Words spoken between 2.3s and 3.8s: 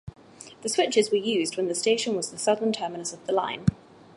the southern terminus of the line.